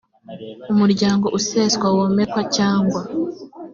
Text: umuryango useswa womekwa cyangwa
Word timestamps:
umuryango 0.73 1.25
useswa 1.37 1.87
womekwa 1.95 2.41
cyangwa 2.55 3.01